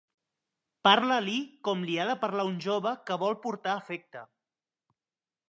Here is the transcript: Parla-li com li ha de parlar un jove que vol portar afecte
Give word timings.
Parla-li 0.87 1.35
com 1.69 1.83
li 1.89 1.99
ha 1.99 2.07
de 2.13 2.15
parlar 2.23 2.47
un 2.53 2.57
jove 2.67 2.95
que 3.11 3.19
vol 3.27 3.39
portar 3.45 3.77
afecte 3.83 4.27